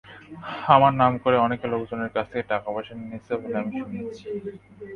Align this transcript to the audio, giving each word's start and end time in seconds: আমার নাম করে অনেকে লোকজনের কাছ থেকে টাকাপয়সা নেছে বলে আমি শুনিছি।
আমার 0.67 0.91
নাম 0.93 1.13
করে 1.17 1.37
অনেকে 1.37 1.65
লোকজনের 1.67 2.11
কাছ 2.15 2.25
থেকে 2.31 2.43
টাকাপয়সা 2.51 2.93
নেছে 3.01 3.33
বলে 3.41 3.55
আমি 3.61 3.71
শুনিছি। 3.79 4.25